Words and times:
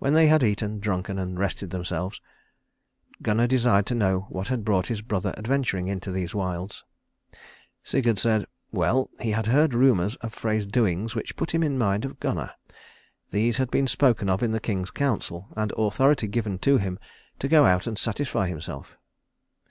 When 0.00 0.12
they 0.12 0.26
had 0.26 0.42
eaten, 0.42 0.80
drunken 0.80 1.18
and 1.18 1.38
rested 1.38 1.70
themselves, 1.70 2.20
Gunnar 3.22 3.46
desired 3.46 3.86
to 3.86 3.94
know 3.94 4.26
what 4.28 4.48
had 4.48 4.66
brought 4.66 4.88
his 4.88 5.00
brother 5.00 5.32
adventuring 5.38 5.88
into 5.88 6.10
these 6.12 6.34
wilds. 6.34 6.84
Sigurd 7.82 8.18
said, 8.18 8.44
Well! 8.70 9.08
he 9.18 9.30
had 9.30 9.46
heard 9.46 9.72
rumours 9.72 10.16
of 10.16 10.34
Frey's 10.34 10.66
doings 10.66 11.14
which 11.14 11.36
put 11.36 11.54
him 11.54 11.62
in 11.62 11.78
mind 11.78 12.04
of 12.04 12.20
Gunnar. 12.20 12.52
These 13.30 13.56
had 13.56 13.70
been 13.70 13.86
spoken 13.88 14.28
of 14.28 14.42
in 14.42 14.52
the 14.52 14.60
king's 14.60 14.90
council, 14.90 15.48
and 15.56 15.72
authority 15.78 16.26
given 16.28 16.58
to 16.58 16.76
him 16.76 16.98
to 17.38 17.48
go 17.48 17.64
out 17.64 17.86
and 17.86 17.96
satisfy 17.98 18.48
himself. 18.48 18.98